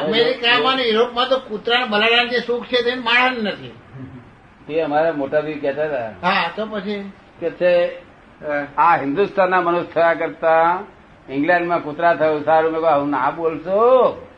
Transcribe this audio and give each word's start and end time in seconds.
અમેરિકામાં 0.00 0.78
યુરોપમાં 0.78 1.28
તો 1.28 1.38
કૂતરા 1.38 1.86
બલાડા 1.86 2.24
જે 2.24 2.38
સુખ 2.46 2.66
છે 2.66 2.82
તે 2.82 2.94
માણસ 2.94 3.38
નથી. 3.42 3.72
તે 4.66 4.80
અમારા 4.80 5.12
મોટા 5.12 5.40
ભાઈ 5.40 5.54
કહેતા 5.54 5.84
હતા. 5.84 6.10
હા 6.22 6.50
તો 6.56 6.66
પછી? 6.66 7.12
કે 7.40 7.50
છે 7.50 8.02
આ 8.78 8.96
હિન્દુસ્તાનના 8.96 9.60
મનુષ્ય 9.60 9.92
થયા 9.92 10.14
કરતા 10.14 10.84
ઇંગ્લેન્ડમાં 11.28 11.82
કૂતરા 11.82 12.14
થયું 12.14 12.44
સારું. 12.44 12.72
મેં 12.72 13.00
હું 13.00 13.10
ના 13.10 13.30
બોલશો. 13.30 14.28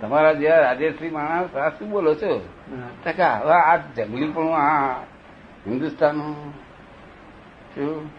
તમારા 0.00 0.32
જે 0.32 0.48
રાજેશ્રી 0.48 1.10
માણસ 1.10 1.56
આ 1.56 1.68
શું 1.68 1.90
બોલો 1.90 2.14
છો? 2.14 2.48
ટકા 3.04 3.34
હવે 3.34 3.52
આ 3.52 3.76
જંગલી 3.76 4.30
પણ 4.30 4.54
આ 4.54 4.94
હિન્દુસ્તાનનું 5.66 6.54
શું? 7.74 8.10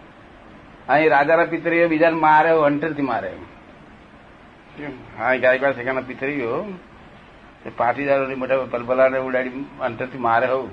અહીં 0.88 1.10
રાજાના 1.10 1.44
પિતરીએ 1.44 1.88
બીજાને 1.88 2.16
મારે 2.16 2.52
વંટરથી 2.52 3.02
મારે 3.02 3.32
હા 5.18 5.36
ગાયકવાડ 5.36 5.72
શેખાના 5.72 6.02
પિતરીઓ 6.02 6.66
એ 7.66 7.70
પાટીદારોની 7.78 8.36
મોટા 8.36 8.66
પલપલાને 8.72 9.18
ઉડાડી 9.18 9.66
અંતરથી 9.82 10.18
મારે 10.18 10.48
હોઉં. 10.48 10.70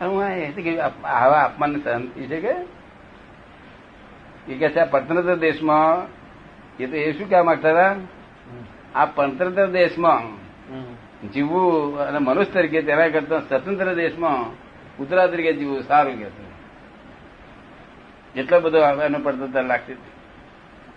હું 0.00 0.54
કે 0.54 0.80
આવા 0.80 1.44
અપમાન 1.44 1.76
સહનતી 1.80 2.26
છે 2.26 2.40
કે? 2.40 2.54
એ 4.48 4.54
કે 4.54 4.68
છે 4.68 4.80
આ 4.80 4.84
સ્વતંત્ર 4.84 5.36
દેશમાં, 5.36 6.06
એ 6.82 6.86
તો 6.86 6.96
એ 6.96 7.12
શું 7.12 7.28
કહેવા 7.28 7.44
માંગતા 7.44 7.70
હતા? 7.70 7.94
આ 8.94 9.06
સ્વતંત્ર 9.06 9.66
દેશમાં 9.66 10.24
જીવવું 11.28 11.98
અને 12.00 12.18
મનુષ્ય 12.18 12.52
તરીકે 12.52 12.82
તેના 12.82 13.08
કરતા 13.08 13.40
સ્વતંત્ર 13.40 13.94
દેશમાં 13.94 14.52
કૂતરા 14.96 15.26
તરીકે 15.26 15.52
જીવવું 15.52 15.82
સારું 15.82 16.16
કે 16.18 16.28
એટલો 18.40 18.60
બધો 18.60 18.78
એનો 19.02 19.18
પડતર 19.18 19.64
લાગતી 19.64 19.92
હતી. 19.92 20.15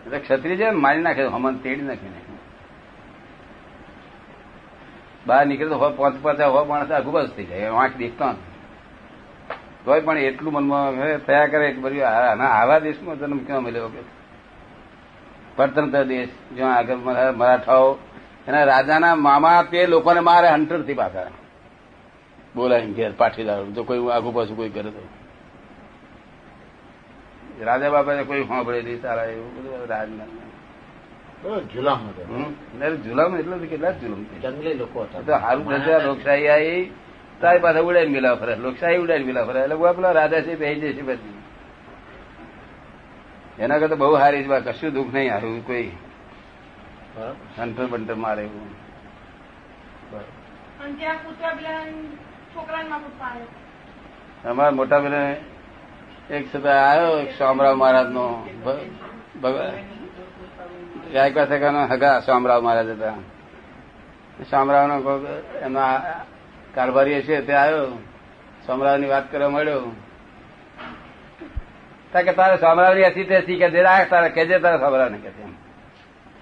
એટલે 0.06 0.20
ક્ષત્રિય 0.20 0.58
છે 0.58 0.70
મારી 0.70 1.02
નાખે 1.02 1.24
હમણ 1.24 1.56
તેડી 1.56 1.82
નાખી 1.82 2.10
નાખે 2.10 2.30
બહાર 5.26 5.46
નીકળે 5.46 5.70
તો 5.70 5.76
હો 5.76 5.90
પાંચ 5.90 6.16
પાંચ 6.22 6.42
હો 6.42 6.66
માણસ 6.66 6.92
આઘુ 6.92 7.12
બાજુ 7.12 7.28
થઈ 7.28 7.46
જાય 7.46 7.70
વાંક 7.70 7.96
દેખતો. 7.98 8.26
તોય 9.86 10.02
પણ 10.02 10.18
એટલું 10.18 10.54
મનમાં 10.54 11.18
થયા 11.18 11.46
કરે 11.46 11.72
કે 11.72 11.80
બધું 11.80 12.08
આના 12.08 12.46
આવા 12.46 12.80
દેશમાં 12.80 13.20
જન્મ 13.20 13.38
ક્યાં 13.38 13.64
મળ્યો 13.64 13.88
કે? 13.88 14.00
પરતંત્ર 15.56 16.04
દેશ, 16.04 16.30
જ્યાં 16.56 16.78
આગળ 16.78 16.96
મરાઠાઓ, 17.36 17.98
એના 18.48 18.64
રાજાના 18.64 19.16
મામા 19.16 19.64
તે 19.64 19.86
લોકોને 19.86 20.20
મારે 20.20 20.48
હંટરથી 20.48 20.94
પાછા. 20.94 21.28
બોલાય 22.56 22.86
ઘેર 22.86 23.12
પાઠીદાર 23.18 23.64
જો 23.64 23.84
કોઈ 23.84 23.98
આગુ 24.14 24.32
પાછું 24.32 24.58
કોઈ 24.58 24.70
કરે 24.70 24.90
તો. 24.90 25.08
રાજા 27.68 27.92
બાપા 27.92 28.24
કોઈ 28.24 28.44
સાંભળે 28.44 28.82
નહીં 28.82 29.02
તારા 29.02 29.28
એવું 29.34 29.52
બધું 29.56 29.88
રાજના 29.90 30.28
બહુ 31.44 31.60
જુલામ 31.74 32.02
એટલે 32.10 32.98
જુલમ 33.06 33.32
એટલે 33.40 33.56
તો 33.58 33.66
કેટલા 33.74 33.92
જુલમ 34.02 34.22
જંગલી 34.44 34.74
લોકો 34.74 35.06
તો 35.12 35.18
હતા 35.20 35.38
હારું 35.38 35.66
લોકશાહી 36.08 36.48
આવી. 36.48 36.92
તારી 37.42 37.60
પાસે 37.60 37.80
ઉડાઈને 37.80 38.12
મિલા 38.12 38.36
ફરે. 38.36 38.54
લોકશાહી 38.56 39.02
ઉડાઈને 39.04 39.26
મિલા 39.26 39.46
ફરે. 39.46 39.60
એટલે 39.64 39.76
પેલા 39.98 40.12
રાજા 40.12 40.42
છે 40.42 40.56
બેસી 40.56 40.92
જશે 40.94 41.04
બધી 41.10 41.38
એના 43.60 43.80
કરતા 43.80 43.96
બહુ 43.96 44.18
સારી 44.18 44.44
છે. 44.44 44.60
કશું 44.68 44.94
દુઃખ 44.94 45.14
નહીં 45.14 45.34
આવ્યું 45.36 45.62
કોઈ 45.68 45.92
બરાબર. 47.16 47.36
સંટર 47.56 47.86
બંટર 47.88 48.16
મારે 48.16 48.44
એવું. 48.44 48.70
અમારા 54.46 54.72
મોટા 54.72 55.00
બેને 55.00 55.22
એક 56.30 56.46
સદા 56.52 56.82
આવ્યો 56.88 57.14
એક 57.20 57.32
શામરાવ 57.38 57.76
મહારાજ 57.76 58.10
નો 58.14 58.26
ગાયકવાડ 61.14 61.50
સગાનો 61.50 61.82
હગા 61.86 62.20
શામરાવ 62.20 62.62
મહારાજ 62.64 62.90
હતા. 62.90 63.14
શામરાવ 64.50 64.86
નો 64.88 64.96
એમના 65.66 65.94
કારભારી 66.76 67.22
છે 67.22 67.42
તે 67.42 67.54
આવ્યો 67.54 67.88
શામરાવની 68.66 69.08
વાત 69.08 69.32
કરવા 69.32 69.50
મળ્યો 69.50 69.86
કે 72.14 72.34
તારે 72.34 72.58
શામરાવની 72.58 73.04
હસી 73.04 73.24
તે 73.24 73.42
શીખે 73.42 73.70
છે? 73.70 73.82
રાખ 73.82 74.10
તારે 74.10 74.30
કેજે 74.30 74.60
તારે 74.60 74.78
શામરાવ 74.78 75.10
ને 75.10 75.18
કે 75.18 75.32
છે 75.32 75.46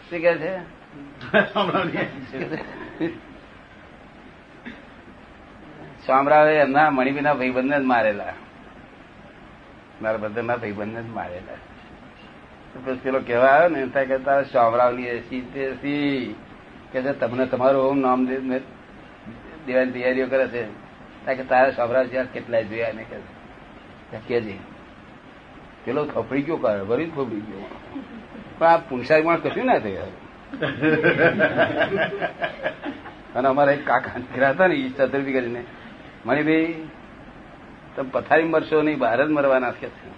શું 0.10 0.20
કે 0.26 0.34
છે? 0.42 0.54
શામરાવે 6.06 6.54
એમના 6.58 6.90
મણિબીના 6.90 7.34
ભાઈબંધને 7.34 7.80
જ 7.80 7.84
મારેલા. 7.84 8.34
મારા 10.02 10.18
બધાના 10.18 10.56
ભાઈબંધને 10.56 11.04
જ 11.04 11.10
મારેલા. 11.10 11.60
પછી 12.86 13.00
પેલો 13.04 13.22
કહેવા 13.28 13.48
આવ્યો 13.48 13.70
ને 13.70 13.88
ત્યાં 13.88 14.06
કહેતા 14.06 14.44
શામરાવની 14.44 15.08
એસી 15.08 15.42
તેસી 15.54 16.36
કે 16.92 17.02
છે 17.02 17.14
તમને 17.14 17.46
તમારું 17.46 17.90
ઓમ 17.90 18.00
નામ 18.00 18.28
દેવાની 19.68 19.92
તૈયારીઓ 19.92 20.28
કરે 20.28 20.48
છે. 20.48 20.68
ત્યાં 21.24 21.38
કે 21.38 21.44
તારા 21.44 21.72
શામરાવ 21.72 22.06
જ્યાં 22.06 22.34
કેટલાય 22.34 22.64
જોયા 22.64 22.92
ને 22.92 23.04
કે 23.04 23.16
કેજે 24.28 24.56
પેલો 25.86 26.06
ખપડી 26.06 26.42
ગયો 26.42 26.58
કરે 26.58 26.82
વરી 26.90 27.10
ખપડી 27.10 27.44
ગયો. 27.48 27.70
પણ 28.60 28.68
આ 28.68 28.78
પુનસાઈમાં 28.90 29.44
કશું 29.44 29.66
ના 29.66 29.80
થયું 29.80 30.28
અને 33.36 33.48
અમારા 33.48 33.72
એક 33.72 33.88
કાકા 33.88 34.50
હતા 34.50 34.68
ને 34.68 34.90
ચતુર્થી 34.90 35.34
કરીને. 35.34 35.64
મણિભાઈ 36.26 36.76
તમે 37.98 38.10
પથારી 38.12 38.44
મરશો 38.44 38.82
નહીં, 38.82 38.98
બહાર 38.98 39.28
જ 39.28 39.30
મરવાના 39.30 39.72
કે 39.72 39.88
છે. 39.88 40.10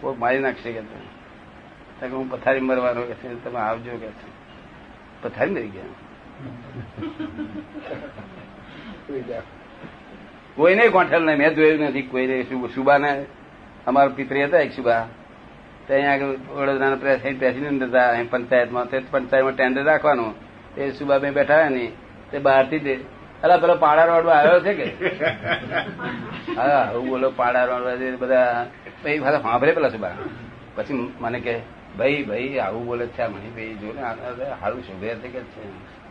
કોઈક 0.00 0.18
મારી 0.18 0.38
નાખશે 0.38 0.72
કે 0.72 0.80
તમે. 0.80 2.08
હું 2.08 2.30
પથારી 2.30 2.60
મરવાનો 2.60 3.02
કે 3.02 3.14
છે, 3.14 3.44
તમે 3.44 3.58
આવજો 3.58 3.90
કે 3.90 3.98
છે. 3.98 4.38
પથારી 5.22 5.50
મરી 5.50 5.68
ગયા. 5.68 5.82
કોઈને 10.56 10.88
ગોઠેલ 10.88 11.22
નહીં. 11.22 11.38
મેં 11.38 11.54
જોયું 11.54 11.80
નથી 11.80 12.02
કોઈને 12.02 12.46
સુબાને 12.74 13.26
અમારા 13.86 14.08
પિતરી 14.08 14.44
હતા 14.44 14.58
એક 14.58 14.72
સુબા. 14.72 15.06
ત્યાં 15.86 16.12
આગળ 16.12 16.36
વડોદરાના 16.54 16.96
પ્રેસ 16.96 17.38
પ્રેસિડેન્ટ 17.38 17.82
હતા. 17.82 18.14
પંચાયતમાં, 18.30 18.90
તે 18.90 19.02
પંચાયતમાં 19.10 19.56
ટેન્ડર 19.56 19.82
રાખવાનું. 19.82 20.34
તે 20.74 20.92
સુબાબેન 20.92 21.34
બેઠા 21.34 21.60
હોય 21.60 21.68
ને, 21.68 21.92
તે 22.30 22.38
બહારથી 22.38 22.78
અલા 23.42 23.58
પેલો 23.58 23.74
પાડા 23.74 24.04
રોડ 24.04 24.28
આવ્યો 24.28 24.60
છે 24.60 24.72
કે? 24.74 24.86
હા 26.58 26.90
હું 26.92 27.08
બોલો 27.08 27.30
પાડા 27.30 27.64
રોડ 27.64 27.86
બધા 28.18 28.66
પછી 29.02 29.18
પાછા 29.18 29.40
સાંભળે 29.40 29.72
પેલા 29.72 29.88
સુબા. 29.88 30.14
પછી 30.76 31.12
મને 31.20 31.40
કે 31.40 31.54
ભાઈ 31.98 32.22
ભાઈ 32.22 32.58
આવું 32.58 32.86
બોલે 32.86 33.06
છે 33.06 33.22
આ 33.22 33.28
મણી 33.28 33.50
ભાઈ 33.50 33.74
જો 33.74 33.88
ને 33.92 34.02
સારું 34.60 34.82
શોભે 34.82 35.14
છે 35.14 35.28
કે 35.28 35.40
છે? 35.40 35.62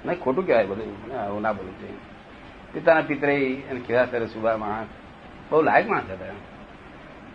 નહીં 0.06 0.20
ખોટું 0.20 0.46
કહેવાય 0.46 0.66
બધું. 0.66 0.92
આવું 1.20 1.42
ના 1.42 1.54
બોલું 1.54 1.76
છે. 1.80 1.88
પિતાના 2.74 3.02
પિતરે 3.02 3.36
અને 3.70 3.80
કેવા 3.80 4.06
સર 4.06 4.26
સુભા 4.26 4.58
માણસ 4.58 4.90
બહુ 5.50 5.62
લાયક 5.62 5.88
માણસ 5.88 6.10
હતા 6.12 6.36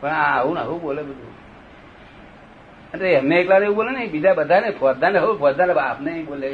પણ 0.01 0.11
આ 0.11 0.39
આવું 0.39 0.55
ને 0.55 0.61
આવું 0.61 0.83
બોલે 0.83 1.03
બધું. 1.03 1.33
એટલે 2.95 3.15
એમને 3.15 3.35
એકલા 3.41 3.59
એવું 3.59 3.77
બોલે 3.77 3.91
ને 3.91 4.07
બીજા 4.07 4.35
બધાને 4.35 4.71
ફોજદાને 4.71 5.19
હવે 5.19 5.39
ફોજદાને 5.39 5.73
બાપને 5.75 6.11
ય 6.19 6.23
બોલે 6.23 6.49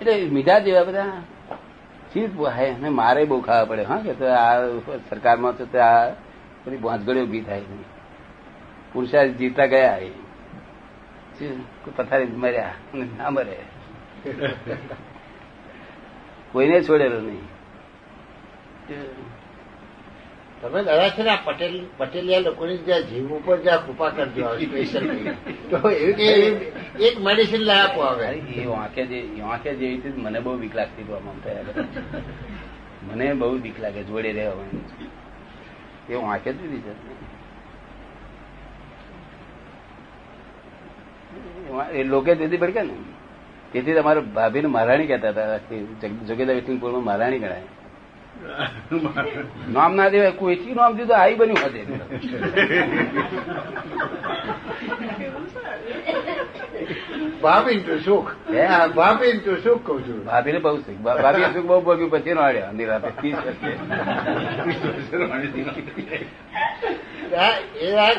એટલે 0.00 0.28
મીઠા 0.30 0.58
જેવા 0.58 0.84
બધા 0.84 1.22
ચીજ 2.12 2.36
અને 2.38 2.88
મારે 2.88 3.24
બહુ 3.24 3.40
ખાવા 3.40 3.64
પડે, 3.64 3.82
હા, 3.82 3.98
કે 3.98 4.26
આ 4.26 4.66
સરકારમાં 5.10 5.56
તો 5.56 5.78
આ 5.78 6.08
બધી 6.66 6.76
ભાંજગડી 6.76 7.20
ઊભી 7.20 7.40
થાય 7.40 7.62
પુરુષાર્થ 8.92 9.30
જીવતા 9.30 9.66
ગયા 9.66 9.96
એ. 9.96 10.10
પથારી 11.96 12.26
મર્યા 12.26 12.74
ના 13.18 13.30
મરે. 13.30 13.56
કોઈને 16.52 16.82
છોડેલો 16.82 17.20
નહીં. 17.20 17.44
તમે 20.62 20.80
દાદા 20.84 21.10
છે 21.16 21.22
ને 21.22 21.30
આ 21.30 21.42
પટેલ, 21.46 21.74
પટેલિયા 21.98 22.46
લોકોની 22.46 22.78
જ્યાં 22.86 23.04
જીવ 23.10 23.32
ઉપર 23.36 23.56
જ્યાં 23.64 23.84
કૃપા 23.86 24.10
કરજો 24.16 24.46
સ્પેશિયલ 24.58 25.04
તો 25.70 25.78
એવી 25.90 26.72
એક 27.06 27.14
મેડિસિન 27.26 27.62
લઈ 27.68 27.80
આપો 27.84 28.00
હવે. 28.02 28.28
એ 28.62 28.66
વાંકે 28.66 29.02
જે 29.06 29.18
વાંકે 29.42 29.70
જેવી 29.74 29.92
રીતે 29.94 30.08
મને 30.24 30.38
બહુ 30.40 30.56
બીક 30.62 30.74
લાગતી 30.74 31.04
હતું 31.04 31.16
આમ 31.16 31.38
થયા 31.44 31.74
મને 33.06 33.26
બહુ 33.40 33.56
બીક 33.64 33.76
લાગે, 33.80 34.00
જોડે 34.02 34.30
રહેવાનું 34.32 34.82
એ 36.10 36.14
વાંકે 36.26 36.50
જ 36.52 36.56
દીધી 36.60 36.82
છે. 36.86 36.92
એ 41.98 42.04
લોકે 42.04 42.32
દીધી 42.34 42.62
પડકે 42.62 42.82
ને. 42.82 42.94
તેથી 43.72 43.94
તમારે 43.94 44.20
ભાભીને 44.36 44.68
મહારાણી 44.76 45.10
કહેતા 45.10 45.30
હતા 45.30 45.58
જોગેદા 46.28 46.56
વિઠ્ઠલપુરમાં 46.58 47.04
મહારાણી 47.04 47.38
ગણાય. 47.38 47.68
નામ 49.72 49.94
ના 49.94 50.08
દેવાય 50.08 50.30
કોઈથી 50.30 50.74
નામ 50.74 50.96
દીધું 50.96 51.16
આઈ 51.16 51.34
બન્યું 51.34 51.58
હશે. 51.64 51.82
ભાભી 57.42 57.80
તો 57.80 57.98
સુખ. 57.98 58.30
હે? 58.50 58.88
ભાભી 58.94 59.38
તો 59.38 59.56
સુખ 59.56 59.86
કઉ 59.86 60.00
છું. 60.00 60.24
ભાભીને 60.24 60.58
બહુ 60.58 60.76
સુખ. 60.76 60.94
ભાભી 60.94 61.42
સુખ 61.42 61.64
બહુ 61.64 61.80
ભોગ્યું 61.80 62.10
પછી 62.10 62.34
નો 62.34 62.40
આડ્યા 62.40 62.72
નિરાતે 62.72 63.08
ત્રીસ 63.08 63.36
વર્ષે 63.46 63.70
એ 67.80 67.96
આ 67.96 68.10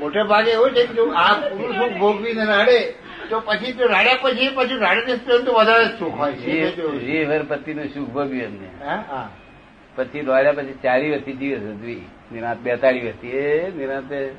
મોટે 0.00 0.22
ભાગે 0.22 0.50
એવું 0.50 0.70
છે 0.70 0.86
કે 0.86 1.02
આ 1.16 1.32
પુરુષ 1.34 1.98
ભોગવીને 2.00 2.44
રાડે 2.44 2.78
તો 3.30 3.40
પછી 3.40 3.72
તો 3.72 3.86
રાડ્યા 3.86 4.14
પછી 4.22 4.48
પછી 4.54 4.78
રાડે 4.78 5.16
તો 5.16 5.52
વધારે 5.52 5.84
સુખ 5.98 6.14
હોય 6.14 6.32
છે. 6.32 6.50
એ 7.12 7.26
મેં 7.26 7.48
પતિ 7.48 7.62
પતિનું 7.62 7.84
સુખ 7.94 8.08
ભોગ્યું 8.08 8.42
એમને. 8.42 8.68
પછી 9.96 10.20
દોડ્યા 10.20 10.52
પછી 10.52 10.78
ચારી 10.82 11.10
વર્ષથી 11.10 11.32
જીવે 11.32 11.56
છે 11.56 11.94
નિરાંત 12.34 12.58
બેતાળી 12.58 13.00
વર્ષથી 13.00 13.28
એ 13.28 13.70
નિરાંતે 13.70 14.32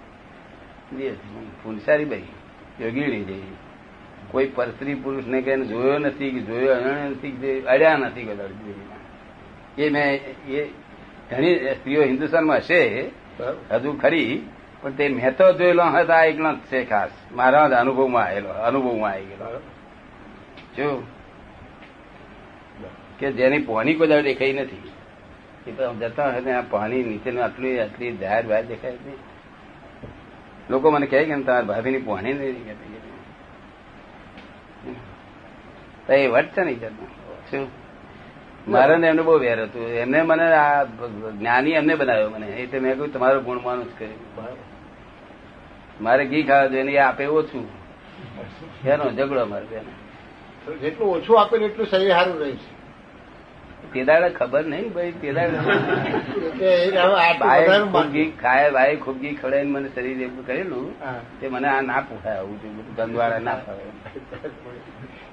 ફૂલસારી 1.64 2.06
ભાઈ 2.06 2.24
યોગીણી 2.82 3.24
જઈ 3.24 3.42
કોઈ 4.32 4.48
પરસ્ત્રી 4.48 4.96
પુરુષ 4.96 5.26
ને 5.26 5.42
કઈ 5.42 5.62
જોયો 5.62 6.00
નથી 6.00 6.32
કે 6.32 6.40
જોયો 6.40 6.76
અજાણ્યો 6.76 7.10
નથી 7.10 7.32
જે 7.32 7.64
અડ્યા 7.68 7.98
નથી 7.98 8.28
એ 9.78 9.90
મેં 9.90 10.20
એ 10.50 10.64
ઘણી 11.32 11.56
સ્ત્રીઓ 11.56 12.04
હિન્દુસ્તાનમાં 12.04 12.58
હશે. 12.58 13.12
હજુ 13.72 13.94
ખરી. 14.02 14.42
પણ 14.86 14.94
તે 14.94 15.10
મેં 15.10 15.38
તો 15.38 15.46
જોયેલો 15.54 15.84
હતા 15.84 16.24
એકલો 16.24 16.50
જ 16.54 16.58
છે 16.58 16.86
ખાસ. 16.86 17.12
મારા 17.32 17.68
જ 17.68 17.74
અનુભવમાં 17.74 18.24
આવેલો 18.24 18.50
અનુભવમાં 18.50 19.12
આવી 19.12 19.26
ગયેલો. 19.26 19.62
જો 20.78 21.04
કે 23.20 23.32
જેની 23.32 23.60
પોની 23.60 23.96
કોઈ 23.96 24.08
દેખાઈ 24.08 24.54
નથી. 24.54 24.92
એ 25.68 25.72
તો 25.72 25.94
જતા 25.94 26.30
હોય 26.32 26.40
ને 26.40 26.52
આ 26.54 26.62
પાણી 26.70 27.04
નીચેનું 27.04 27.44
આટલું 27.44 27.82
આટલી 27.84 28.18
જાહેર 28.18 28.44
બહાર 28.46 28.64
દેખાય 28.66 28.92
નહીં 28.92 29.18
લોકો 30.70 30.92
મને 30.92 31.08
કહે 31.08 31.24
કે 31.26 31.40
તમારા 31.42 31.62
ભાભીની 31.62 32.04
પોણી 32.10 32.34
નહીં 32.34 32.54
દેખાતી. 32.58 33.02
એ 36.10 36.28
વટ 36.28 36.48
છે 36.58 36.62
નહીં 36.62 36.80
શું? 37.52 37.68
મારે 38.68 38.98
ને 38.98 39.08
એમને 39.08 39.22
બહુ 39.22 39.40
વેર 39.40 39.60
હતું. 39.64 39.90
એમને 40.04 40.22
મને 40.22 40.44
આ 40.44 40.84
જ્ઞાની 41.40 41.72
એમને 41.72 41.96
બનાવ્યો 41.96 42.30
મને. 42.30 42.48
એટલે 42.48 42.80
મેં 42.80 42.92
કહ્યું 42.92 43.14
તમારું 43.14 43.44
ગુણમાનું 43.44 43.86
જ 43.86 44.00
કર્યું 44.00 44.36
બરાબર. 44.36 44.75
મારે 46.00 46.26
ઘી 46.26 46.44
ખાવા 46.44 46.68
જોઈએ 46.68 46.94
એ 46.94 47.00
આપે 47.00 47.28
ઓછું 47.28 47.66
એનો 48.86 49.06
ઝઘડો 49.12 49.46
મારે 49.46 49.66
બેન. 49.66 49.86
જેટલું 50.82 51.10
ઓછું 51.18 51.40
આપે 51.40 51.56
એટલું 51.58 51.88
શરીર 51.88 52.12
સારું 52.12 52.40
રહે 52.40 52.52
છે. 52.52 52.70
તે 53.94 54.04
દાડે 54.04 54.30
ખબર 54.34 54.64
નહીં 54.66 54.94
ભાઈ 54.94 55.12
તે 55.22 55.34
દાડે 55.34 55.58
એટલે 56.60 58.04
ઘી 58.12 58.32
ખાય 58.42 58.72
ભાઈ 58.72 58.98
ખૂબ 58.98 59.18
ઘી 59.22 59.36
ખવડાવીને 59.36 59.72
મને 59.72 59.90
શરીર 59.96 60.22
એવું 60.22 60.46
કરેલું 60.46 60.88
તે 61.40 61.46
મને 61.50 61.68
આ 61.68 61.82
ના 61.82 62.02
પોસાય 62.02 62.38
આવું 62.38 62.58
છે 62.62 62.68
બધું 62.70 62.96
ગંદવાળા 62.96 63.40
ના 63.40 63.58
ફાવે. 63.58 63.84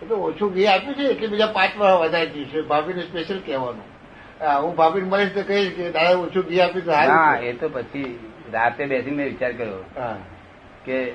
તો 0.09 0.15
ઓછું 0.15 0.53
ઘી 0.55 0.67
આપ્યું 0.67 0.95
છે 0.95 1.05
એટલે 1.11 1.29
બીજા 1.29 1.47
પાંચ 1.53 1.73
વાર 1.79 1.95
વધારે 1.99 2.27
દીધું 2.27 2.69
ભાભીને 2.69 3.03
સ્પેશિયલ 3.03 3.41
કહેવાનું. 3.47 3.89
હું 4.63 4.77
ભાભીને 4.77 5.09
મળીશ 5.09 5.35
તો 5.35 5.43
કહીશ 5.43 5.73
કે 5.77 5.91
દાદા 5.91 6.19
ઓછું 6.19 6.43
ઘી 6.43 6.61
આપ્યું 6.61 7.11
હા 7.11 7.35
એ 7.43 7.53
તો 7.53 7.69
પછી 7.69 8.13
રાતે 8.53 8.87
બેસીને 8.87 9.17
મેં 9.17 9.29
વિચાર 9.29 9.53
કર્યો. 9.53 9.83
હા. 9.97 10.17
કે 10.85 11.13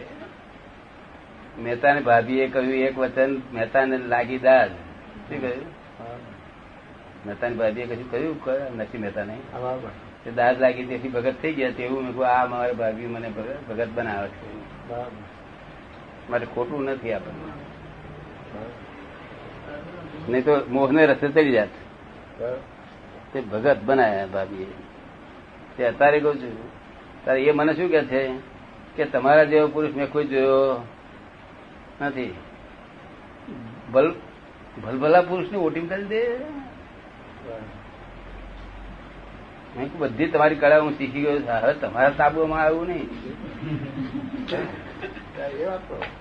મહેતાની 1.60 2.02
ભાભીએ 2.02 2.48
કહ્યું 2.48 2.74
એક 2.74 2.98
વચન 2.98 3.31
મહેતાને 3.54 3.98
લાગી 3.98 4.40
દાદ. 4.40 4.72
શું 5.30 5.42
કહ્યું. 5.42 5.66
મહેતાની 7.25 7.56
ભાભીએ 7.56 7.86
કશું 7.86 8.12
કહ્યું 8.12 8.78
નથી 8.78 8.98
મહેતા 8.98 9.24
નહીં. 9.24 9.44
તે 10.24 10.31
દાદ 10.31 10.62
લાગી 10.62 10.84
તેથી 10.84 11.08
ભગત 11.08 11.36
થઈ 11.42 11.54
ગયા 11.54 11.72
તેવું 11.72 12.04
મેં 12.04 12.28
આ 12.28 12.46
મારે 12.46 12.74
ભાભી 12.74 13.06
મને 13.06 13.30
ભગત 13.69 13.90
બનાવે 13.96 14.28
છે. 14.28 14.48
મારે 16.30 16.46
ખોટું 16.56 16.84
નથી 16.84 17.14
આપણને. 17.14 17.52
નહીં 20.30 20.44
તો 20.46 20.54
મોહને 20.69 21.06
રસ્તે 21.06 21.28
ચડી 21.28 21.52
જાત. 21.52 21.74
તે 23.34 23.42
ભગત 23.42 23.78
બનાવ્યા 23.86 24.25
ભાભીએ. 24.25 24.68
તે 25.78 25.88
અત્યારે 25.88 26.19
કહું 26.19 26.36
છું 26.42 26.56
તારે 27.25 27.40
એ 27.44 27.52
મને 27.52 27.74
શું 27.74 27.90
કે 27.90 28.02
છે? 28.04 28.22
કે 28.98 29.06
તમારા 29.06 29.44
જેવો 29.44 29.68
પુરુષ 29.68 29.96
મેં 29.96 30.12
કોઈ 30.12 30.28
જોયો 30.28 30.86
નથી. 32.02 32.36
ભલ, 33.94 34.16
ભલભલા 34.84 35.22
પુરુષની 35.22 35.58
ઓટીમ 35.58 35.88
કરી 35.88 36.04
દે. 36.04 36.26
બધી 39.98 40.26
તમારી 40.26 40.56
કળા 40.56 40.80
હું 40.80 40.98
શીખી 40.98 41.22
ગયો 41.22 41.32
હવે 41.32 41.74
તમારા 41.74 42.10
તાબુમાં 42.10 42.62
આવ્યું 42.62 42.88
નહીં. 42.88 43.10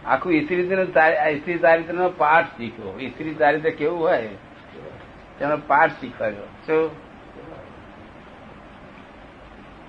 આખું 0.07 0.33
સ્ત્રી 0.33 0.87
સ્ત્રી 1.41 1.59
ચારિત્ર 1.59 1.95
નો 1.95 2.09
પાઠ 2.09 2.45
શીખ્યો. 2.45 2.99
સ્ત્રી 2.99 3.35
ચારિત્ર 3.35 3.71
કેવું 3.71 4.01
હોય? 4.01 4.29
તેનો 5.39 5.57
પાઠ 5.67 5.91
શીખવાડ્યો. 5.91 6.43
શું? 6.67 6.91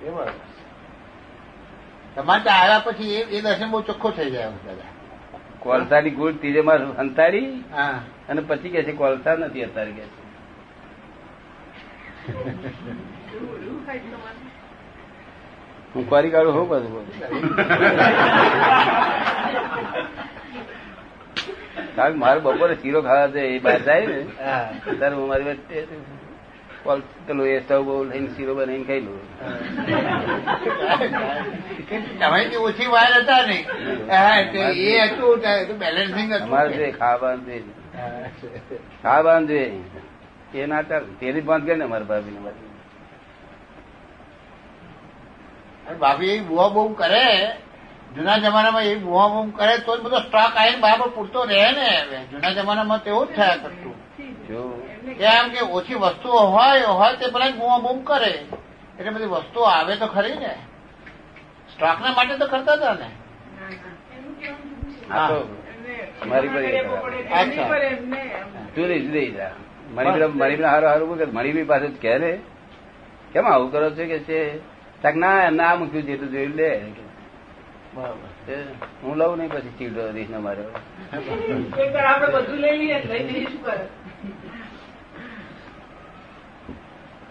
એ 0.02 0.10
બરાબર. 0.10 0.47
તમારે 2.18 2.42
તો 2.42 2.50
આવ્યા 2.50 2.78
પછી 2.78 3.14
એ- 3.16 3.42
દર્શન 3.42 3.70
બહુ 3.70 3.80
ચોખ્ખો 3.82 4.10
થઈ 4.10 4.30
જાય 4.30 4.50
દાદા 4.66 4.90
કોલસાની 5.60 6.10
ગુળ 6.10 6.32
તીજે 6.32 6.60
હંતાડી 6.60 6.96
અંતારી 6.98 7.48
અને 8.28 8.40
પછી 8.42 8.68
કે 8.68 8.82
છે 8.82 8.92
કોલસા 8.92 9.36
નથી 9.36 9.64
અત્યારે 9.64 9.92
કે 9.92 10.04
છે. 10.04 10.18
હું 15.94 16.04
કોરી 16.08 16.30
કાઢું 16.30 16.54
હોઉં 16.54 16.68
બધું 16.68 16.90
બોલું. 16.92 17.08
કારણ 21.96 22.12
કે 22.12 22.18
મારે 22.18 22.40
બપોરે 22.40 22.74
શીરો 22.74 23.00
ખાવા 23.02 23.28
છે 23.28 23.40
એ 23.46 23.58
બહાર 23.58 23.78
જાય 23.80 24.06
ને. 24.06 24.18
હા. 24.44 24.66
ત્યારે 24.98 25.14
હું 25.14 25.28
મારી 25.28 25.44
વચ્ચે 25.44 25.78
પેલું 27.26 27.46
એ 27.46 27.60
સ્ટવ 27.60 27.82
બહુ 27.84 27.96
લઈને 28.04 28.28
શીરો 28.36 28.52
બનાવીને 28.54 28.84
ખાઈ 28.84 29.00
લઉં 29.00 29.18
ઓછી 32.68 32.86
વાર 32.86 33.12
હતા 33.12 33.42
ને. 33.42 33.58
એ 34.86 34.98
હતું 35.06 35.78
બેલેન્સિંગ 35.78 36.30
અમારે 36.32 36.70
જોઈએ 36.74 36.92
ખાવાનું 36.92 37.44
જોઈએ 37.46 37.62
ખાવાનું 39.02 39.48
જોઈએ 39.48 39.80
એ 40.54 40.66
ના 40.66 40.82
ચાલે 40.82 41.06
તેની 41.20 41.40
બંધ 41.40 41.64
કરે 41.64 41.76
ને 41.76 41.84
મારા 41.84 42.04
ભાભી 42.04 42.34
ને 42.36 42.40
મારી 42.40 42.66
ભાભી 46.00 46.30
એ 46.30 46.40
બુવા 46.40 46.68
બહુ 46.68 46.82
કરે. 46.94 47.26
જૂના 48.14 48.38
જમાનામાં 48.38 48.84
એ 48.84 48.94
બુઆ 48.96 49.28
બહુ 49.28 49.40
કરે 49.50 49.74
તો 49.78 49.92
જ 49.96 50.00
બધો 50.00 50.18
સ્ટોક 50.18 50.52
આવીને 50.56 50.80
બરાબર 50.80 51.08
પૂરતો 51.16 51.40
રહે 51.44 51.64
ને. 51.72 51.90
જૂના 52.30 52.52
જમાનામાં 52.52 53.00
તેવું 53.04 53.26
જ 53.28 53.30
થયા 53.36 53.58
કરતું. 53.62 53.97
કેમ 55.18 55.44
કે 55.52 55.60
ઓછી 55.72 55.94
વસ્તુઓ 55.96 56.40
હોય 56.54 56.86
હોય 56.98 57.16
તે 57.16 57.26
પેલા 57.34 57.52
બૂમ 57.52 57.82
બૂમ 57.82 57.98
કરે. 58.04 58.32
એટલે 58.98 59.10
બધી 59.10 59.32
વસ્તુઓ 59.34 59.66
આવે 59.66 59.96
તો 59.96 60.06
ખરી 60.06 60.38
ને. 60.38 60.52
સ્ટોકના 61.72 62.14
માટે 62.16 62.34
તો 62.38 62.46
કરતા 62.46 62.76
હતા 62.76 62.94
ને. 62.94 63.08
છે. 64.40 64.50
તો 65.28 65.36
મારી 66.26 66.50
એમ. 66.72 67.50
જુદી 68.76 69.00
જુદી 69.00 69.28
જા. 69.32 69.52
મણિપુરા 69.94 70.28
મણિપુરા 70.30 70.70
હારું 70.70 70.90
હારું 70.90 71.18
કે 71.18 71.26
મણિપુરી 71.26 71.64
પાસે 71.64 71.88
કહે 72.02 72.18
ને 72.18 72.32
કેમ 73.32 73.44
આવું 73.46 73.70
કરો 73.70 73.90
છો 73.90 74.04
કે 74.06 74.18
છે? 74.24 74.40
તાક 75.02 75.14
ના 75.16 75.36
એમને 75.44 75.62
આ 75.62 75.76
મૂક્યું 75.76 76.06
જેટલું 76.06 76.32
જોઈ 76.32 76.56
લે. 76.56 76.70
બરાબર. 77.94 78.28
હું 79.02 79.14
લઉં 79.18 79.38
નહીં 79.38 79.50
પછી 79.50 79.74
ચીડો 79.78 80.02
રીસ 80.16 80.28
ને 80.30 80.38
માર્યો 80.38 80.70
એક 81.78 81.90
વાર 81.94 82.06
આપણે 82.06 82.28
બધું 82.34 82.58
લઈ 82.64 82.76
લઈએ 82.80 82.98
લઈ 83.04 83.24
લઈએ 83.28 83.46
શું 83.46 83.62
કરે 83.64 83.76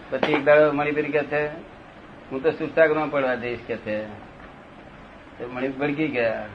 પછી 0.10 0.36
એક 0.38 0.44
દાડો 0.48 0.66
મણિપુરી 0.78 1.16
કે 1.16 1.24
છે 1.34 1.42
હું 2.30 2.40
તો 2.44 2.50
સુરસાગરમાં 2.60 3.12
પડવા 3.12 3.42
જઈશ 3.44 3.64
કે 3.68 3.76
છે. 3.86 3.98
તો 5.38 5.44
મણિપુર 5.54 5.78
ભડકી 5.82 6.12
ગયા. 6.16 6.46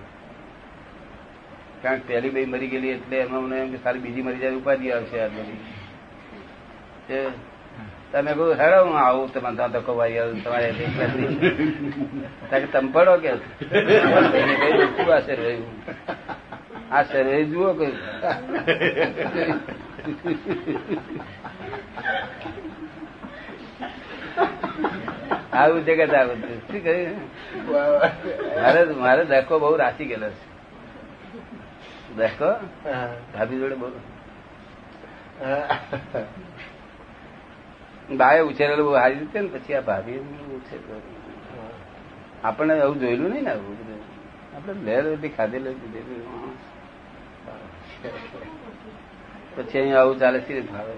કારણ 1.83 2.01
કે 2.01 2.05
પહેલી 2.09 2.35
બે 2.35 2.41
મરી 2.47 2.71
ગયેલી 2.73 2.95
એટલે 2.97 3.17
એમાં 3.21 3.43
મને 3.45 3.57
એમ 3.61 3.71
કે 3.75 3.79
સારી 3.85 4.05
બીજી 4.05 4.27
મરી 4.27 4.43
જાય 4.43 4.59
ઉપાધિ 4.59 4.87
આવશે 4.97 5.17
આ 5.23 5.31
બધી. 5.37 5.61
તમે 8.13 8.33
કહું 8.39 8.49
હેડો 8.61 8.79
હું 8.87 8.97
આવું 9.01 9.27
તમારે 9.35 9.57
ત્યાં 9.57 9.73
ધક્કો 9.75 9.93
ભાઈ 9.99 10.19
આવ્યો, 10.23 10.41
તમારે 10.45 10.69
તમે 12.73 12.89
પડો 12.95 13.15
કે? 13.23 13.31
શું 14.97 15.09
આ 15.13 15.21
શરીર 15.27 15.41
રહ્યું 15.43 15.75
આ 16.93 17.05
છે 17.11 17.21
જુઓ 17.51 17.71
કઈ. 17.79 17.97
આવું 25.53 25.85
જગત 25.87 26.15
આવું 26.15 26.39
શું 26.41 26.81
કહ્યું? 26.85 27.17
મારે 28.63 28.81
મારે 29.05 29.23
ધક્કો 29.25 29.55
બહુ 29.59 29.77
રાચી 29.77 30.09
ગયેલો 30.11 30.29
છે. 30.31 30.45
ધક્કો? 32.17 32.51
ભાભી 33.35 33.59
જોડે 33.59 33.75
બહુ 33.75 33.89
હા. 35.43 35.79
બાએ 38.21 38.41
ઉછેરેલું 38.41 38.85
બહુ 38.87 38.95
હારી 38.95 39.19
રીતે 39.19 39.39
ને 39.41 39.49
પછી 39.49 39.75
આ 39.75 39.81
ભાભી 39.81 40.19
ઉછેર 40.59 40.81
આપણને 42.45 42.81
આવું 42.81 43.01
જોયેલું 43.01 43.31
નહીં 43.31 43.45
ને 43.45 43.51
આવું 43.51 43.75
બધું. 43.81 44.01
આપણે 44.57 44.73
લહેર 44.87 45.05
બધી 45.17 45.29
ખાધેલું. 45.29 45.75
પછી 49.57 49.79
અહીંયા 49.79 50.01
આવું 50.01 50.19
ચાલે 50.19 50.39
સી 50.41 50.61
ભાવે? 50.73 50.95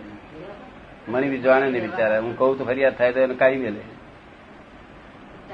મને 1.08 1.26
બી 1.28 1.42
જાણે 1.48 1.66
ને 1.70 1.80
બિચારા. 1.80 2.20
હું 2.20 2.32
કહું 2.38 2.58
તો 2.58 2.64
ફરિયાદ 2.64 2.96
થાય 2.98 3.12
તો 3.12 3.20
એને 3.26 3.34
કાઢી 3.42 3.62
મેલે. 3.66 3.82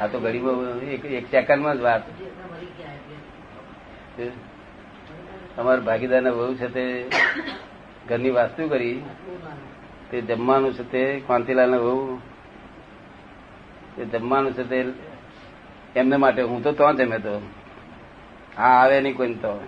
આ 0.01 0.07
તો 0.07 0.21
ગરીબો 0.21 0.51
એક 0.93 1.25
સેકન્ડમાં 1.31 1.77
જ 1.77 1.81
વાત. 1.81 2.03
અમારા 5.59 5.81
ભાગીદારના 5.81 6.31
વહુ 6.31 6.55
છે 6.55 6.67
તે 6.67 7.09
ઘરની 8.09 8.31
વાસ્તુ 8.31 8.69
કરી. 8.69 9.03
તે 10.11 10.21
જમવાનું 10.21 10.75
છે 10.75 10.83
તે 10.83 11.23
કાંતિલાલ 11.27 11.75
વહુ. 11.75 12.19
તે 13.97 14.05
જમવાનું 14.05 14.53
છે 14.53 14.63
તે 14.63 14.85
એમને 15.97 16.17
માટે 16.17 16.43
હું 16.43 16.63
તો 16.63 16.73
ત્યાં 16.73 16.97
જમે 16.97 17.19
તો. 17.19 17.43
હા 18.57 18.83
આવે 18.83 19.01
નહીં 19.01 19.17
કોઈ 19.17 19.35
તો. 19.35 19.61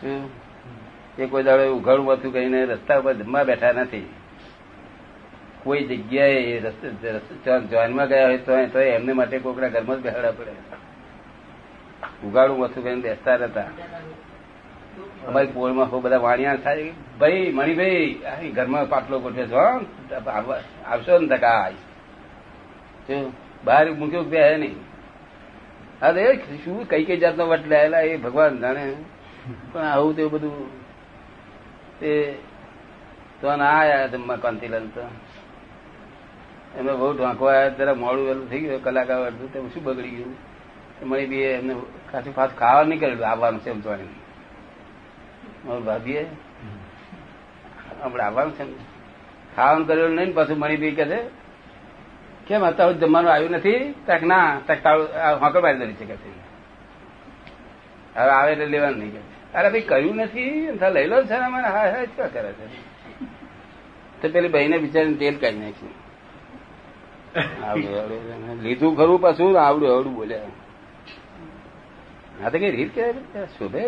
શું? 0.00 0.30
એ 1.18 1.26
કોઈ 1.26 1.42
દાડો 1.42 1.76
ઉઘાડું 1.76 2.12
હતું 2.12 2.32
કહીને 2.32 2.64
રસ્તા 2.64 2.98
ઉપર 2.98 3.14
જમવા 3.14 3.44
બેઠા 3.44 3.72
નથી. 3.72 4.06
કોઈ 5.66 5.82
જગ્યાએ 5.84 6.60
જોઈનમાં 7.70 8.08
ગયા 8.08 8.26
હોય 8.26 8.66
તો 8.68 8.80
એમને 8.80 9.12
માટે 9.12 9.38
કોકડા 9.38 9.68
ઘરમાં 9.68 9.98
જ 9.98 10.02
બેહાડા 10.02 10.30
પડે. 10.30 10.54
ઉગાડું 12.26 12.58
વસ્તુ 12.58 12.82
કહીને 12.82 13.00
બેસતા 13.00 13.34
હતા 13.34 13.66
અમારી 15.26 15.48
પોળમાં 15.54 15.90
બહુ 15.90 16.00
બધા 16.00 16.16
વાણિયા 16.16 16.56
થાય 16.56 16.92
ભાઈ, 17.20 17.52
મણિભાઈ 17.54 18.14
અહીં 18.32 18.54
ઘરમાં 18.54 18.88
પાટલો 18.88 19.18
ગોઠવે 19.20 19.46
છો 19.46 19.60
આવશો 20.86 21.18
ને 21.18 21.38
જો, 23.08 23.32
બહાર 23.64 23.90
મૂક્યો 23.90 24.22
બે 24.22 24.56
નહીં. 24.56 24.76
અરે, 26.02 26.24
શું, 26.64 26.88
કઈ 26.88 27.04
કઈ 27.04 27.16
જાતનો 27.16 27.44
વટ 27.48 27.66
લેલા 27.66 28.00
એ 28.00 28.16
ભગવાન 28.16 28.58
જાણે. 28.58 28.94
પણ 29.72 29.80
આવું 29.80 30.16
તેવું 30.16 30.32
બધું 30.32 30.54
તે 32.00 32.10
તો 33.40 33.56
ના 33.56 33.70
આયા 33.70 34.06
જમવા 34.06 34.36
કાંતિલાલ 34.36 34.86
તો. 34.94 35.04
એમને 36.74 36.92
બહુ 37.00 37.06
ઢાંકવા 37.18 37.52
આવ્યા 37.52 37.76
જરા 37.78 37.96
મોડું 38.02 38.24
વહેલું 38.28 38.46
થઈ 38.50 38.62
ગયું, 38.64 38.82
કલાક 38.86 39.10
અડધું 39.10 39.48
તો 39.52 39.58
શું 39.72 39.82
બગડી 39.86 40.14
ગયું? 40.16 40.34
મળી 41.10 41.28
બી 41.32 41.44
એમને 41.58 41.74
ખાસું 42.10 42.32
ફાસ 42.38 42.50
ખાવા 42.60 42.84
નહીં 42.88 43.00
કરેલું 43.00 43.26
આવવાનું 43.30 43.60
છે 43.64 43.70
એમ 43.74 43.80
તો 43.84 43.90
એમ. 43.94 44.10
મારું 45.64 45.84
ભાભીએ 45.88 46.22
આપણે 48.02 48.22
આવવાનું 48.28 48.54
છે 48.58 48.64
ખાવાનું 49.56 49.86
કરેલું 49.88 50.14
નહીં 50.16 50.28
ને 50.30 50.34
પાછું 50.38 50.58
મણી 50.62 50.80
બી 50.82 50.94
કે 50.98 51.04
છે, 51.12 51.20
કેમ 52.46 52.62
અત્યારે 52.70 52.98
જમવાનું 53.02 53.30
આવ્યું 53.34 53.54
નથી? 53.58 53.80
તક 54.08 54.22
ના, 54.32 54.48
તક 54.66 54.78
તાળું 54.84 55.08
હોકર 55.42 55.60
મારી 55.64 55.80
દરી 55.82 55.98
છે 56.00 56.06
કે 56.10 56.16
છે. 56.22 56.30
હવે 58.16 58.32
આવે 58.38 58.50
એટલે 58.54 58.66
લેવાનું 58.74 58.98
નહીં 59.02 59.12
કે. 59.14 59.20
અરે 59.56 59.68
ભાઈ 59.72 59.88
કર્યું 59.90 60.16
નથી 60.24 60.52
લઈ 60.96 61.06
લો 61.10 61.16
ને 61.20 61.26
સર 61.30 61.42
અમારે. 61.48 61.68
હા 61.76 61.86
હા 61.94 62.28
કરે 62.34 62.50
છે? 62.58 62.66
તો 64.20 64.26
પેલી 64.34 64.52
બહેને 64.56 64.76
બિચારીને 64.84 65.18
તેલ 65.22 65.36
કાઢી 65.42 65.62
નાખ્યું. 65.64 65.94
લીધું 68.64 68.92
ખરું 68.98 69.18
પાછું 69.24 69.50
આવડું 69.64 69.88
આવડું 69.94 70.14
બોલ્યા 70.20 70.50
તો 72.52 72.56
કઈ 72.58 72.72
રીત 72.76 72.96
શોભે 73.58 73.82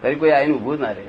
તારી 0.00 0.18
કોઈ 0.20 0.32
આઈને 0.32 0.54
ઉભું 0.58 0.76
ના 0.80 0.94
રહે. 0.98 1.04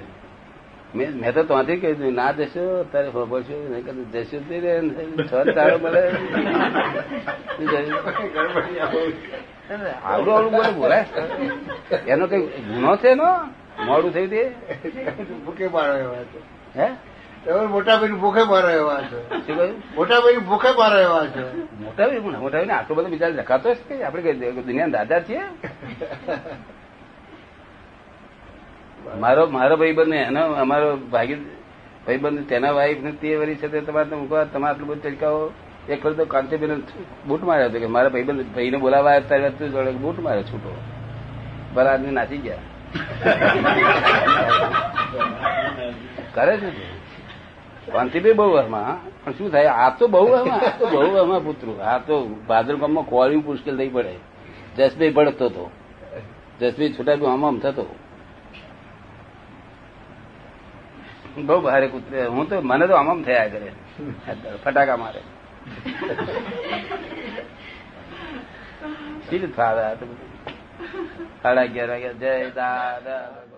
મેં 0.96 1.10
મેં 1.22 1.32
તો 1.34 1.42
ત્યાંથી 1.44 1.80
કહી 1.82 1.94
દીધું 1.94 2.16
ના 2.20 2.32
જશો 2.38 2.64
તારે 2.92 3.08
ખબર 3.12 3.42
છે 3.48 3.56
નહીં 3.64 3.84
કદાચ 3.86 4.24
જશો 4.26 4.38
તે 4.50 4.56
રે 4.64 4.72
છ 5.20 5.32
તારો 5.56 5.78
મળે. 5.84 6.04
આવડું 10.04 10.34
આવડું 10.34 10.52
બોલે 10.56 10.72
બોલાય 10.80 11.06
એનો 12.08 12.26
કઈ 12.32 12.42
ગુનો 12.68 12.92
છે 13.02 13.10
એનો? 13.12 13.30
મોડું 13.88 14.12
થયું 14.14 14.30
તે? 14.30 14.42
હે? 16.76 16.88
તમે 17.46 17.66
મોટા 17.66 17.98
ભાઈ 17.98 18.12
ભૂખે 18.12 18.44
મારા 18.44 18.72
એવા 18.72 19.02
છે. 19.02 19.30
મોટાભાઈ 19.30 19.74
મોટા 19.96 20.20
ભાઈ 20.20 20.38
ભૂખે 20.38 20.78
મારા 20.78 21.02
એવા 21.02 21.26
છે. 21.26 21.44
મોટા 21.80 22.08
ભાઈ 22.08 22.20
પણ 22.20 22.40
મોટા 22.40 22.58
ભાઈ 22.58 22.70
આટલો 22.70 22.96
બધો 22.96 23.10
બિચાર 23.10 23.32
લખાતો 23.32 23.74
છે 23.74 23.98
કે 23.98 24.04
આપણે 24.04 24.52
દુનિયા 24.52 24.88
દાદા 24.88 25.20
છીએ? 25.20 25.42
મારો 29.20 29.46
મારો 29.46 29.78
ભાઈબંધ 29.78 30.14
એનો 30.14 30.54
અમારો 30.54 30.96
ભાગી 30.96 31.46
ભાઈબંધ 32.06 32.50
તેના 32.50 32.72
વાઈફ 32.72 33.04
ને 33.04 33.12
તે 33.12 33.36
વરી 33.36 33.56
છે 33.56 33.68
તે 33.68 33.82
તમારે 33.82 34.10
તો 34.10 34.18
મૂકવા 34.18 34.44
તમે 34.44 34.68
આટલું 34.68 34.88
બધું 34.88 35.04
ચડકાવો 35.04 35.52
એક 35.90 36.06
વખત 36.06 36.18
તો 36.18 36.26
કાંતિબેન 36.26 36.84
બૂટ 37.28 37.44
માર્યો 37.44 37.70
હતો 37.70 37.80
કે 37.80 37.86
મારા 37.86 38.10
ભાઈબંધ 38.10 38.46
ભાઈને 38.56 38.78
બોલાવા 38.78 39.20
ત્યારે 39.20 39.50
તું 39.50 39.72
જોડે 39.72 39.92
બૂટ 39.92 40.20
માર્યો 40.20 40.44
છૂટો. 40.44 40.70
ભલા 41.76 41.94
આદમી 41.94 42.12
નાસી 42.12 42.38
ગયા. 42.38 42.60
કરે 46.34 46.58
છે 46.58 46.72
તે. 47.90 47.96
કાંતિભાઈ 47.98 48.38
બહુ 48.40 48.48
વરમાં 48.54 48.90
પણ 49.24 49.34
શું 49.38 49.52
થાય, 49.52 49.68
આ 49.84 49.90
તો 50.00 50.08
બહુ 50.08 50.26
આ 50.34 50.44
તો 50.80 50.86
બહુ 50.94 51.08
વરમાં 51.16 51.42
પુત્રો. 51.44 51.74
આ 51.92 51.98
તો 52.10 52.16
ભાદર 52.50 52.76
ગામમાં 52.76 53.06
કોળ્યું 53.06 53.44
મુશ્કેલ 53.46 53.76
થઈ 53.78 53.90
પડે. 53.96 54.16
જસભાઈ 54.78 55.16
ભડકતો 55.18 55.46
હતો 55.46 55.66
જસભાઈ 56.60 56.94
છૂટા 57.00 57.16
બી 57.16 57.32
આમ 57.34 57.46
આમ 57.46 57.60
થતો. 57.66 57.86
બહુ 61.48 61.58
ભારે 61.62 61.88
કૂતરે 61.88 62.26
હું 62.28 62.50
તો, 62.50 62.56
મને 62.62 62.86
તો 62.88 62.94
આમ 62.96 63.24
થયા 63.24 63.48
કરે. 63.48 63.70
ફટાકા 64.64 64.98
મારે. 64.98 65.22
રીતે 69.32 69.48
ફાવે 69.58 69.84
સાડા 71.44 71.62
અગિયાર 71.62 71.90
વાગ્યા. 71.90 72.20
જય 72.22 72.50
દાદા. 72.56 73.49